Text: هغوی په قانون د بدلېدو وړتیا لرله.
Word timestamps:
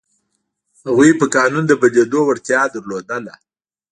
هغوی 0.85 1.11
په 1.19 1.25
قانون 1.35 1.63
د 1.67 1.73
بدلېدو 1.81 2.19
وړتیا 2.25 2.61
لرله. 2.73 3.35